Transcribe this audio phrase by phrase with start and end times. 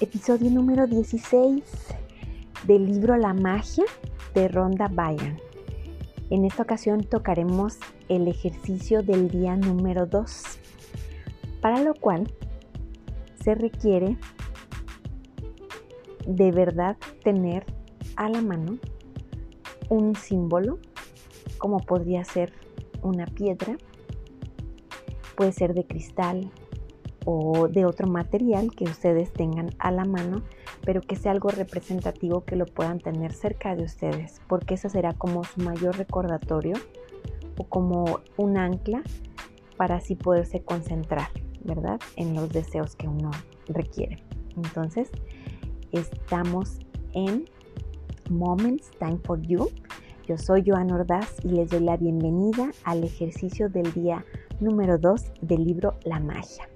[0.00, 1.62] Episodio número 16
[2.66, 3.84] del libro La magia
[4.32, 5.36] de Rhonda Byrne.
[6.30, 7.76] En esta ocasión tocaremos
[8.08, 10.42] el ejercicio del día número 2,
[11.60, 12.32] para lo cual
[13.44, 14.16] se requiere
[16.26, 17.66] de verdad tener
[18.16, 18.78] a la mano
[19.90, 20.78] un símbolo,
[21.58, 22.54] como podría ser
[23.02, 23.76] una piedra,
[25.36, 26.50] puede ser de cristal
[27.24, 30.42] o de otro material que ustedes tengan a la mano,
[30.84, 35.12] pero que sea algo representativo que lo puedan tener cerca de ustedes, porque eso será
[35.12, 36.76] como su mayor recordatorio
[37.58, 39.02] o como un ancla
[39.76, 41.28] para así poderse concentrar,
[41.64, 42.00] ¿verdad?
[42.16, 43.30] En los deseos que uno
[43.68, 44.22] requiere.
[44.56, 45.10] Entonces,
[45.92, 46.78] estamos
[47.12, 47.44] en
[48.30, 49.70] Moments Time for You.
[50.26, 54.24] Yo soy Joan Ordaz y les doy la bienvenida al ejercicio del día
[54.60, 56.68] número 2 del libro La magia.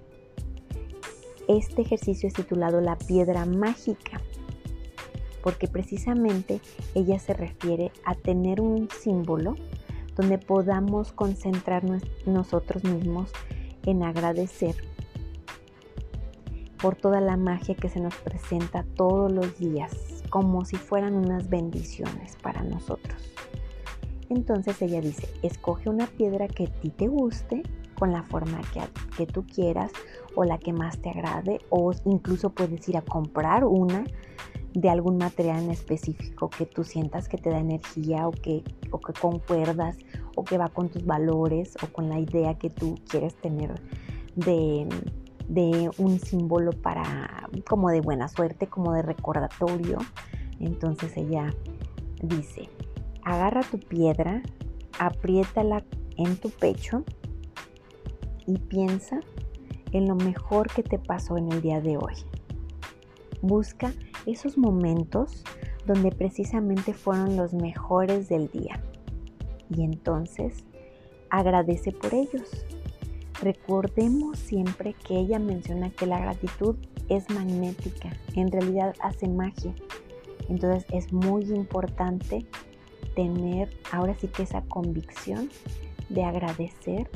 [1.48, 4.20] Este ejercicio es titulado La piedra mágica
[5.42, 6.62] porque precisamente
[6.94, 9.56] ella se refiere a tener un símbolo
[10.16, 13.30] donde podamos concentrarnos nosotros mismos
[13.84, 14.74] en agradecer
[16.80, 21.50] por toda la magia que se nos presenta todos los días, como si fueran unas
[21.50, 23.34] bendiciones para nosotros.
[24.30, 27.62] Entonces ella dice, escoge una piedra que a ti te guste,
[28.04, 28.82] con la forma que,
[29.16, 29.90] que tú quieras
[30.34, 34.04] o la que más te agrade, o incluso puedes ir a comprar una
[34.74, 39.00] de algún material en específico que tú sientas que te da energía o que, o
[39.00, 39.96] que concuerdas
[40.36, 43.72] o que va con tus valores o con la idea que tú quieres tener
[44.36, 44.86] de,
[45.48, 49.96] de un símbolo para como de buena suerte, como de recordatorio.
[50.60, 51.54] Entonces ella
[52.22, 52.68] dice,
[53.22, 54.42] agarra tu piedra,
[54.98, 55.82] apriétala
[56.18, 57.02] en tu pecho
[58.46, 59.20] y piensa
[59.92, 62.14] en lo mejor que te pasó en el día de hoy.
[63.42, 63.92] Busca
[64.26, 65.44] esos momentos
[65.86, 68.82] donde precisamente fueron los mejores del día
[69.70, 70.64] y entonces
[71.30, 72.64] agradece por ellos.
[73.42, 76.76] Recordemos siempre que ella menciona que la gratitud
[77.08, 79.74] es magnética, en realidad hace magia.
[80.48, 82.46] Entonces es muy importante
[83.14, 85.50] tener ahora sí que esa convicción
[86.08, 87.10] de agradecer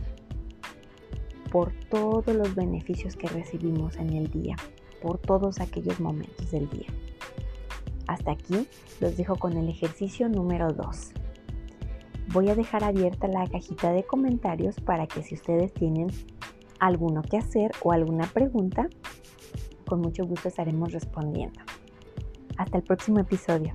[1.51, 4.57] por todos los beneficios que recibimos en el día,
[5.03, 6.89] por todos aquellos momentos del día.
[8.07, 8.67] Hasta aquí
[9.01, 11.13] los dejo con el ejercicio número 2
[12.33, 16.09] voy a dejar abierta la cajita de comentarios para que si ustedes tienen
[16.79, 18.89] alguno que hacer o alguna pregunta,
[19.87, 21.61] con mucho gusto estaremos respondiendo.
[22.57, 23.75] Hasta el próximo episodio.